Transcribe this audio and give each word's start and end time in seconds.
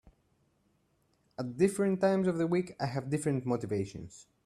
At 1.37 1.57
different 1.57 2.01
times 2.01 2.27
of 2.27 2.39
the 2.39 2.47
week 2.47 2.75
I 2.81 2.87
have 2.87 3.11
different 3.11 3.45
motivations. 3.45 4.25